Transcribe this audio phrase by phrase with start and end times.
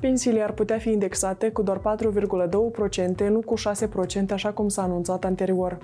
[0.00, 1.80] Pensiile ar putea fi indexate cu doar
[3.20, 5.78] 4,2%, nu cu 6%, așa cum s-a anunțat anterior.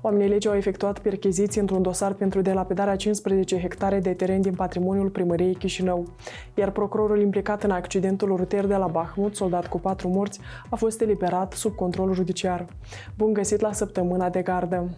[0.00, 5.08] Oamenii legii au efectuat percheziții într-un dosar pentru delapidarea 15 hectare de teren din patrimoniul
[5.08, 6.06] primăriei Chișinău,
[6.54, 10.40] iar procurorul implicat în accidentul rutier de la Bahmut, soldat cu patru morți,
[10.70, 12.66] a fost eliberat sub control judiciar.
[13.16, 14.90] Bun găsit la săptămâna de gardă!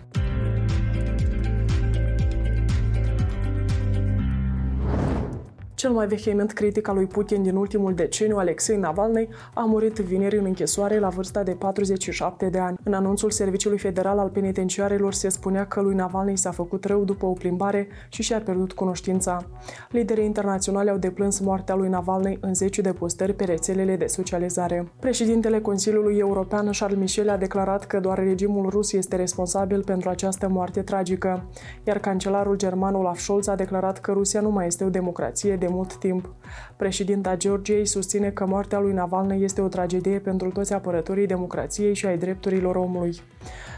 [5.86, 10.38] Cel mai vehement critic al lui Putin din ultimul deceniu, Alexei Navalny, a murit vineri
[10.38, 12.76] în închisoare la vârsta de 47 de ani.
[12.84, 17.26] În anunțul Serviciului Federal al Penitenciarilor se spunea că lui Navalny s-a făcut rău după
[17.26, 19.44] o plimbare și și-a pierdut cunoștința.
[19.90, 24.92] Liderii internaționali au deplâns moartea lui Navalny în zeci de postări pe rețelele de socializare.
[25.00, 30.48] Președintele Consiliului European, Charles Michel, a declarat că doar regimul rus este responsabil pentru această
[30.48, 31.44] moarte tragică,
[31.84, 35.66] iar cancelarul german Olaf Scholz a declarat că Rusia nu mai este o democrație de
[35.66, 36.34] de mult timp.
[36.76, 42.06] Președinta Georgiei susține că moartea lui Navalny este o tragedie pentru toți apărătorii democrației și
[42.06, 43.20] ai drepturilor omului.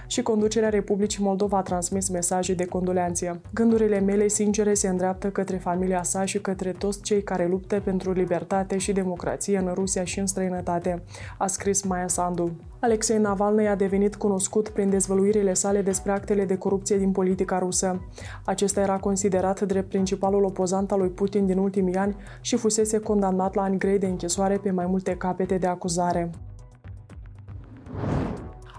[0.06, 3.41] Și conducerea Republicii Moldova a transmis mesaje de condoleanță.
[3.54, 8.12] Gândurile mele sincere se îndreaptă către familia sa și către toți cei care luptă pentru
[8.12, 11.02] libertate și democrație în Rusia și în străinătate,
[11.38, 12.56] a scris Maia Sandu.
[12.80, 18.00] Alexei Navalny a devenit cunoscut prin dezvăluirile sale despre actele de corupție din politica rusă.
[18.44, 23.54] Acesta era considerat drept principalul opozant al lui Putin din ultimii ani și fusese condamnat
[23.54, 26.30] la ani grei de închisoare pe mai multe capete de acuzare.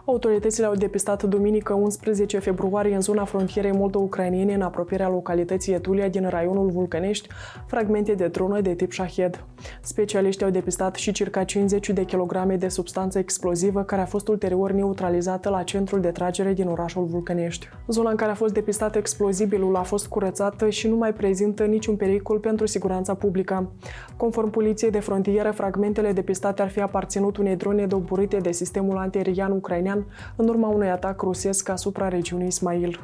[0.09, 6.29] Autoritățile au depistat duminică 11 februarie în zona frontierei moldo-ucrainiene, în apropierea localității Etulia din
[6.29, 7.27] raionul Vulcănești,
[7.67, 9.43] fragmente de dronă de tip Shahed.
[9.81, 14.71] Specialiștii au depistat și circa 50 de kilograme de substanță explozivă care a fost ulterior
[14.71, 17.69] neutralizată la centrul de tragere din orașul Vulcănești.
[17.87, 21.95] Zona în care a fost depistat explozibilul a fost curățată și nu mai prezintă niciun
[21.95, 23.71] pericol pentru siguranța publică.
[24.17, 29.51] Conform poliției de frontieră, fragmentele depistate ar fi aparținut unei drone doborite de sistemul antiaerian
[29.51, 29.98] ucrainean
[30.35, 32.99] în urma unui atac rusesc asupra regiunii Ismail.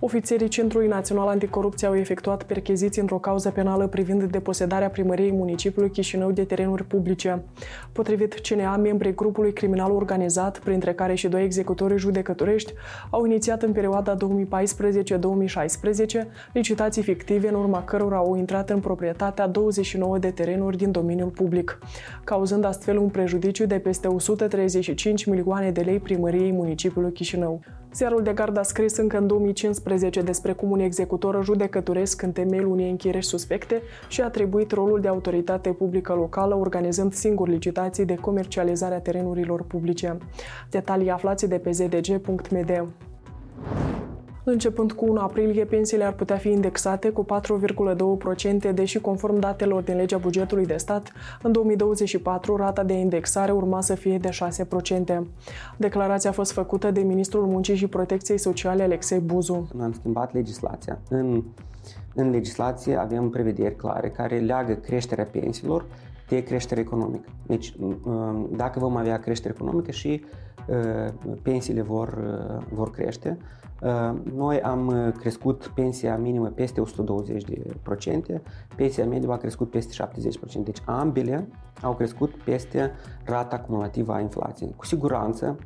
[0.00, 6.30] Ofițerii Centrului Național Anticorupție au efectuat percheziții într-o cauză penală privind deposedarea primăriei municipiului Chișinău
[6.30, 7.42] de terenuri publice.
[7.92, 12.72] Potrivit CNA, membrii grupului criminal organizat, printre care și doi executori judecătorești,
[13.10, 14.18] au inițiat în perioada 2014-2016
[16.52, 21.78] licitații fictive în urma cărora au intrat în proprietatea 29 de terenuri din domeniul public,
[22.24, 27.60] cauzând astfel un prejudiciu de peste 135 milioane de lei primăriei municipiului Chișinău.
[27.94, 32.70] Ziarul de gard a scris încă în 2015 despre cum un executor judecătoresc în temeiul
[32.70, 38.14] unei închireri suspecte și a atribuit rolul de autoritate publică locală organizând singur licitații de
[38.14, 40.18] comercializare a terenurilor publice.
[40.70, 42.86] Detalii aflați de pe zdg.md.
[44.50, 47.26] Începând cu 1 aprilie, pensiile ar putea fi indexate cu
[48.68, 53.80] 4,2%, deși conform datelor din legea bugetului de stat, în 2024 rata de indexare urma
[53.80, 54.28] să fie de
[55.18, 55.22] 6%.
[55.76, 59.68] Declarația a fost făcută de Ministrul Muncii și Protecției Sociale Alexei Buzu.
[59.80, 60.98] Am schimbat legislația.
[61.08, 61.42] În,
[62.14, 65.84] în legislație avem prevederi clare care leagă creșterea pensiilor
[66.28, 67.28] de creștere economică.
[67.46, 67.74] Deci,
[68.50, 70.24] dacă vom avea creștere economică și
[70.66, 71.12] uh,
[71.42, 73.38] pensiile vor, uh, vor crește,
[73.82, 76.84] Uh, noi am uh, crescut pensia minimă peste 120%,
[78.76, 80.08] pensia medie a crescut peste
[80.60, 81.48] 70%, deci ambele
[81.82, 82.92] au crescut peste
[83.24, 84.74] rata acumulativă a inflației.
[84.76, 85.56] Cu siguranță,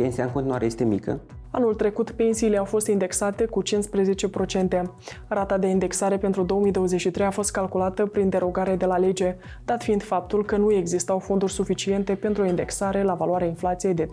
[0.00, 1.20] pensia în continuare este mică,
[1.52, 4.82] Anul trecut, pensiile au fost indexate cu 15%.
[5.28, 10.02] Rata de indexare pentru 2023 a fost calculată prin derogare de la lege, dat fiind
[10.02, 14.08] faptul că nu existau fonduri suficiente pentru indexare la valoarea inflației de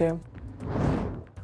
[0.00, 0.14] 30%.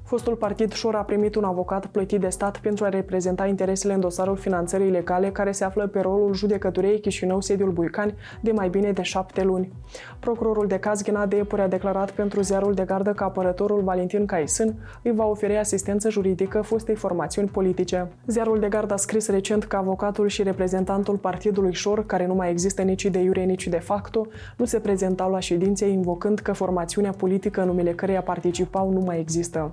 [0.05, 4.01] Fostul partid Șor a primit un avocat plătit de stat pentru a reprezenta interesele în
[4.01, 8.93] dosarul finanțării ilegale care se află pe rolul judecătoriei Chișinău, sediul Buicani, de mai bine
[8.93, 9.73] de șapte luni.
[10.19, 14.75] Procurorul de caz Ghenade Epure a declarat pentru ziarul de gardă că apărătorul Valentin Caisân
[15.03, 18.09] îi va oferi asistență juridică fostei formațiuni politice.
[18.27, 22.51] Ziarul de gardă a scris recent că avocatul și reprezentantul partidului Șor, care nu mai
[22.51, 24.27] există nici de iure, nici de facto,
[24.57, 29.21] nu se prezentau la ședințe invocând că formațiunea politică în numele căreia participau nu mai
[29.21, 29.73] există.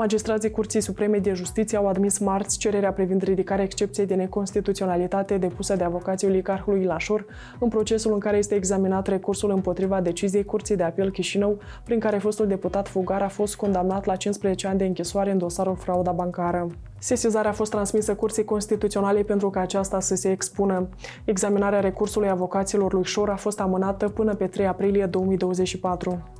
[0.00, 5.76] Magistrații Curții Supreme de Justiție au admis marți cererea privind ridicarea excepției de neconstituționalitate depusă
[5.76, 7.26] de avocații oligarhului Lașor
[7.58, 12.18] în procesul în care este examinat recursul împotriva deciziei Curții de Apel Chișinău, prin care
[12.18, 16.66] fostul deputat Fugar a fost condamnat la 15 ani de închisoare în dosarul frauda bancară.
[16.98, 20.88] Sesizarea a fost transmisă Curții Constituționale pentru ca aceasta să se expună.
[21.24, 26.39] Examinarea recursului avocaților lui Șor a fost amânată până pe 3 aprilie 2024.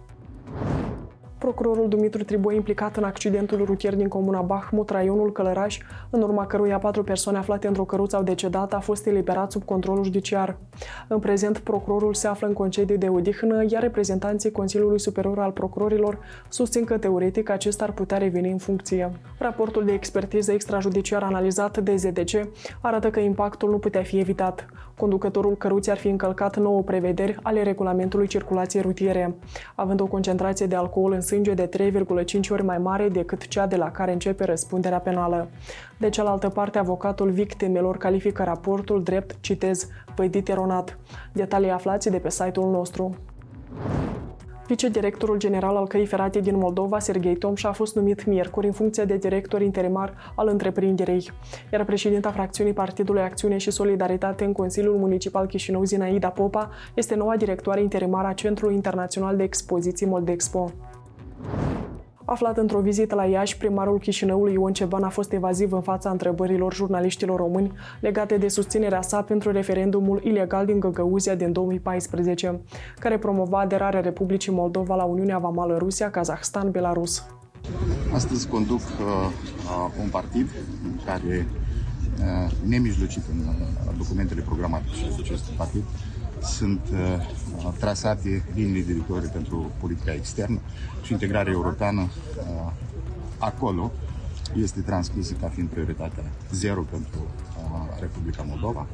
[1.51, 5.79] Procurorul Dumitru Triboi implicat în accidentul rutier din comuna Bahmut, raionul Călăraș,
[6.11, 10.05] în urma căruia patru persoane aflate într-o căruță au decedat, a fost eliberat sub controlul
[10.05, 10.57] judiciar.
[11.09, 16.19] În prezent, procurorul se află în concediu de odihnă, iar reprezentanții Consiliului Superior al Procurorilor
[16.49, 19.13] susțin că teoretic acesta ar putea reveni în funcție.
[19.39, 22.49] Raportul de expertiză extrajudiciar analizat de ZDC
[22.81, 24.67] arată că impactul nu putea fi evitat.
[25.01, 29.35] Conducătorul căruții ar fi încălcat nouă prevederi ale regulamentului circulației rutiere,
[29.75, 31.69] având o concentrație de alcool în sânge de
[32.43, 35.49] 3,5 ori mai mare decât cea de la care începe răspunderea penală.
[35.99, 40.99] De cealaltă parte, avocatul victimelor califică raportul drept, citez, pădit eronat.
[41.33, 43.15] Detalii aflați de pe site-ul nostru.
[44.71, 49.05] Vicedirectorul general al Căii Ferate din Moldova, Sergei Tomș, a fost numit miercuri în funcție
[49.05, 51.31] de director interimar al întreprinderei,
[51.73, 57.37] iar președinta fracțiunii Partidului Acțiune și Solidaritate în Consiliul Municipal Chișinău, Zinaida Popa, este noua
[57.37, 60.73] directoare interimară a Centrului Internațional de Expoziții Moldexpo.
[62.33, 66.75] Aflat într-o vizită la Iași, primarul Chișinăului Ion Ceban a fost evaziv în fața întrebărilor
[66.75, 72.61] jurnaliștilor români legate de susținerea sa pentru referendumul ilegal din Găgăuzia din 2014,
[72.99, 77.27] care promova aderarea Republicii Moldova la Uniunea Vamală Rusia, Kazahstan, Belarus.
[78.15, 79.31] Astăzi conduc uh,
[80.03, 80.49] un partid
[81.05, 81.47] care,
[82.19, 85.83] uh, nemijlocit în uh, documentele programatice acestui partid,
[86.43, 90.59] sunt uh, trasate liniile directoare pentru politica externă
[91.03, 92.73] și integrarea europeană uh,
[93.39, 93.93] acolo
[94.57, 98.87] este transmisă ca fiind prioritatea zero pentru uh, Republica Moldova.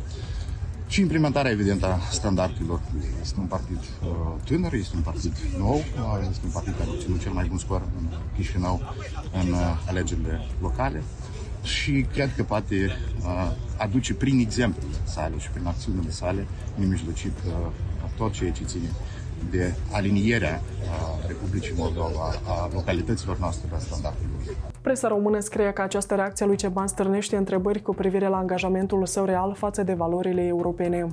[0.88, 2.80] Și implementarea, evident, a standardelor.
[3.20, 4.08] Este un partid uh,
[4.44, 7.58] tânăr, este un partid nou, uh, este un partid care a obținut cel mai bun
[7.58, 8.06] scor în
[8.36, 8.80] Chișinău
[9.42, 11.02] în uh, alegerile locale
[11.62, 12.90] și cred că poate
[13.20, 17.52] uh, aduce prin exemplele sale și prin acțiunile sale nemijlocit uh,
[18.16, 18.88] tot ceea ce ține
[19.50, 24.26] de alinierea uh, Republicii Moldova a localităților noastre la standardele.
[24.80, 29.06] Presa română scrie că această reacție a lui Ceban stârnește întrebări cu privire la angajamentul
[29.06, 31.06] său real față de valorile europene.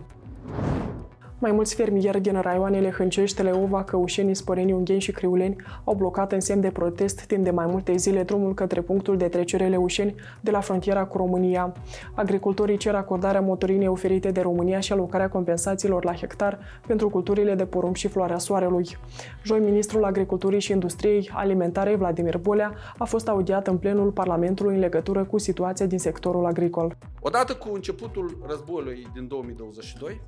[1.44, 6.40] Mai mulți fermieri din raioanele Hâncești, Leova, Căușeni, Sporeni, Ungheni și Criuleni au blocat în
[6.40, 10.52] semn de protest timp de mai multe zile drumul către punctul de trecere Leușeni de
[10.52, 11.74] la frontiera cu România.
[12.14, 17.66] Agricultorii cer acordarea motorinei oferite de România și alocarea compensațiilor la hectar pentru culturile de
[17.66, 18.98] porumb și floarea soarelui.
[19.44, 24.80] Joi, ministrul Agriculturii și Industriei Alimentare, Vladimir Bolea, a fost audiat în plenul Parlamentului în
[24.80, 26.98] legătură cu situația din sectorul agricol.
[27.22, 30.22] Odată cu începutul războiului din 2022,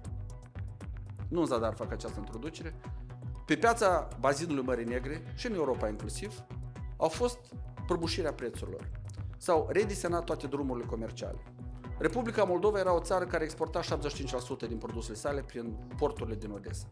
[1.27, 2.75] nu în zadar fac această introducere,
[3.45, 6.43] pe piața bazinului Mării Negre și în Europa inclusiv,
[6.97, 7.39] au fost
[7.87, 8.89] prăbușirea prețurilor.
[9.37, 11.37] S-au redisenat toate drumurile comerciale.
[11.97, 16.87] Republica Moldova era o țară care exporta 75% din produsele sale prin porturile din Odessa.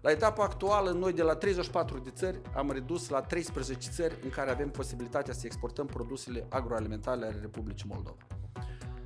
[0.00, 4.30] La etapa actuală, noi de la 34 de țări am redus la 13 țări în
[4.30, 8.26] care avem posibilitatea să exportăm produsele agroalimentare ale Republicii Moldova.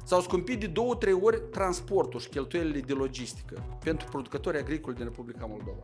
[0.07, 5.05] S-au scumpit de două, trei ori transportul și cheltuielile de logistică pentru producătorii agricoli din
[5.05, 5.83] Republica Moldova.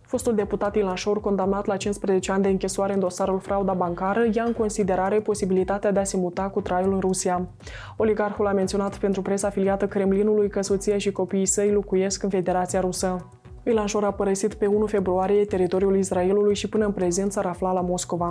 [0.00, 4.44] Fostul deputat Ilan Șor, condamnat la 15 ani de închisoare în dosarul frauda bancară, ia
[4.44, 7.48] în considerare posibilitatea de a se muta cu traiul în Rusia.
[7.96, 12.80] Oligarhul a menționat pentru presa afiliată Kremlinului că soția și copiii săi locuiesc în Federația
[12.80, 13.26] Rusă.
[13.64, 17.72] Ilan Șor a părăsit pe 1 februarie teritoriul Israelului și până în prezent s-ar afla
[17.72, 18.30] la Moscova.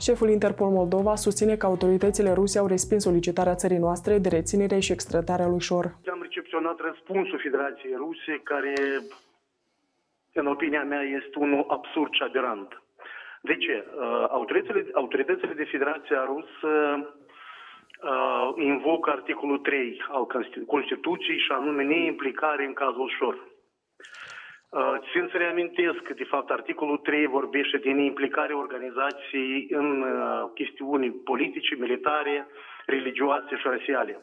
[0.00, 4.92] Șeful Interpol Moldova susține că autoritățile ruse au respins solicitarea țării noastre de reținere și
[4.92, 5.84] extradarea lui Șor.
[6.12, 8.74] Am recepționat răspunsul Federației Ruse, care,
[10.32, 12.82] în opinia mea, este unul absurd și aberant.
[13.42, 13.84] De ce?
[13.84, 16.72] Uh, autoritățile, autoritățile de Federația Rusă
[18.02, 20.26] uh, invocă articolul 3 al
[20.66, 23.48] Constituției și anume neimplicare în cazul Șor.
[24.70, 30.50] Uh, țin să reamintesc că, de fapt, articolul 3 vorbește de implicarea organizației în uh,
[30.54, 32.46] chestiuni politice, militare,
[32.86, 34.20] religioase și rasiale.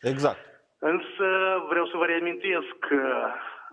[0.00, 0.38] Exact.
[0.78, 1.26] Însă
[1.68, 3.02] vreau să vă reamintesc că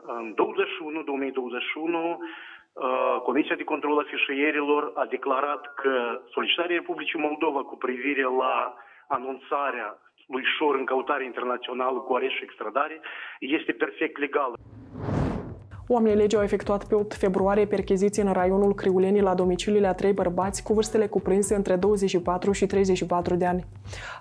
[0.06, 2.20] în 21, 2021,
[2.74, 8.76] uh, Comisia de Control a Fișierilor a declarat că solicitarea Republicii Moldova cu privire la
[9.08, 9.98] anunțarea
[10.28, 13.02] lui Șor în căutare internațională cu areș și extradare
[13.40, 14.56] este perfect legală.
[15.94, 20.14] Oamenii legii au efectuat pe 8 februarie percheziții în raionul Criulenii la domiciliile a trei
[20.14, 23.66] bărbați cu vârstele cuprinse între 24 și 34 de ani.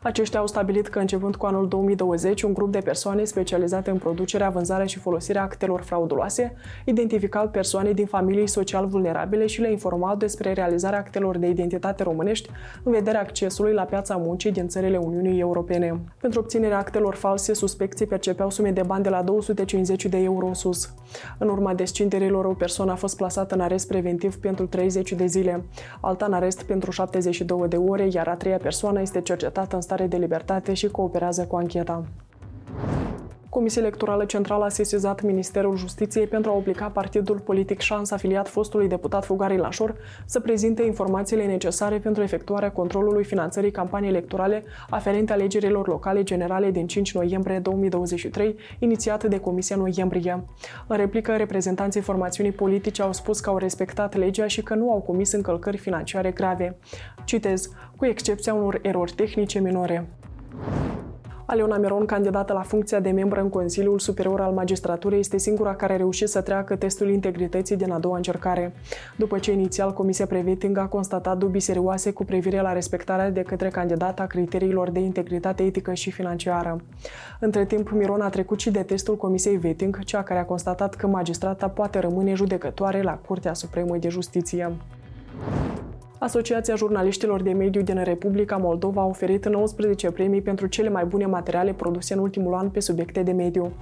[0.02, 4.50] Aceștia au stabilit că începând cu anul 2020, un grup de persoane specializate în producerea,
[4.50, 10.52] vânzarea și folosirea actelor frauduloase identificau persoane din familii social vulnerabile și le informau despre
[10.52, 12.50] realizarea actelor de identitate românești
[12.82, 16.00] în vederea accesului la piața muncii din țările Uniunii Europene.
[16.20, 20.54] Pentru obținerea actelor false, suspecții percepeau sume de bani de la 250 de euro în
[20.54, 20.94] sus.
[21.38, 25.64] În urma descinderilor, o persoană a fost plasată în arest preventiv pentru 30 de zile,
[26.00, 30.06] alta în arest pentru 72 de ore, iar a treia persoană este cercetată în stare
[30.06, 32.04] de libertate și cooperează cu ancheta.
[33.50, 38.88] Comisia Electorală Centrală a sesizat Ministerul Justiției pentru a obliga partidul politic șans afiliat fostului
[38.88, 45.88] deputat Fugari Lașor să prezinte informațiile necesare pentru efectuarea controlului finanțării campaniei electorale aferente alegerilor
[45.88, 50.44] locale generale din 5 noiembrie 2023, inițiate de Comisia Noiembrie.
[50.86, 55.00] În replică, reprezentanții formațiunii politice au spus că au respectat legea și că nu au
[55.00, 56.78] comis încălcări financiare grave.
[57.24, 60.19] Citez, cu excepția unor erori tehnice minore.
[61.50, 65.92] Aleona Miron, candidată la funcția de membru în Consiliul Superior al Magistraturii, este singura care
[65.92, 68.72] a reușit să treacă testul integrității din a doua încercare.
[69.16, 73.68] După ce inițial Comisia Preveting a constatat dubii serioase cu privire la respectarea de către
[73.68, 76.80] candidata criteriilor de integritate etică și financiară.
[77.40, 81.06] Între timp, Miron a trecut și de testul Comisiei Vetting, cea care a constatat că
[81.06, 84.72] magistrata poate rămâne judecătoare la Curtea Supremă de Justiție.
[86.20, 91.26] Asociația Jurnaliștilor de Mediu din Republica Moldova a oferit 19 premii pentru cele mai bune
[91.26, 93.72] materiale produse în ultimul an pe subiecte de mediu.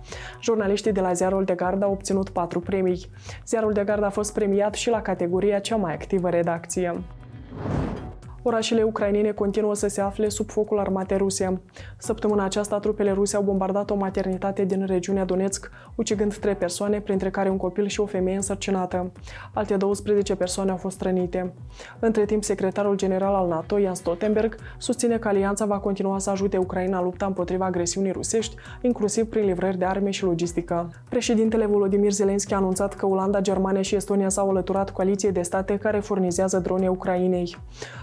[0.42, 3.06] Jurnaliștii de la Ziarul de Gard au obținut 4 premii.
[3.46, 7.02] Ziarul de Gard a fost premiat și la categoria cea mai activă redacție.
[8.48, 11.60] Orașele ucrainene continuă să se afle sub focul armatei ruse.
[11.98, 17.30] Săptămâna aceasta, trupele ruse au bombardat o maternitate din regiunea Donetsk, ucigând trei persoane, printre
[17.30, 19.12] care un copil și o femeie însărcinată.
[19.54, 21.54] Alte 12 persoane au fost rănite.
[21.98, 26.56] Între timp, secretarul general al NATO, Jens Stoltenberg, susține că alianța va continua să ajute
[26.56, 30.90] Ucraina în lupta împotriva agresiunii rusești, inclusiv prin livrări de arme și logistică.
[31.08, 35.76] Președintele Volodymyr Zelensky a anunțat că Olanda, Germania și Estonia s-au alăturat coaliției de state
[35.76, 37.56] care furnizează drone Ucrainei.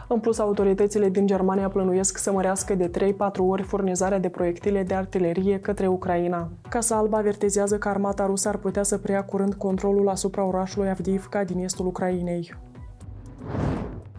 [0.07, 4.93] În plus, autoritățile din Germania plănuiesc să mărească de 3-4 ori furnizarea de proiectile de
[4.93, 6.49] artilerie către Ucraina.
[6.69, 11.43] Casa Albă avertizează că armata rusă ar putea să preia curând controlul asupra orașului Avdiivka
[11.43, 12.53] din estul Ucrainei.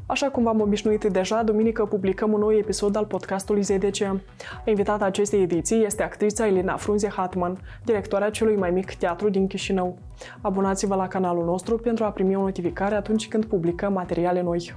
[0.07, 4.21] Așa cum v-am obișnuit deja, duminică publicăm un nou episod al podcastului ZDC.
[4.65, 9.99] Invitata acestei ediții este actrița Elena Frunze Hatman, directoarea celui mai mic teatru din Chișinău.
[10.41, 14.75] Abonați-vă la canalul nostru pentru a primi o notificare atunci când publicăm materiale noi.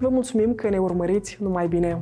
[0.00, 2.00] Vă mulțumim că ne urmăriți numai bine!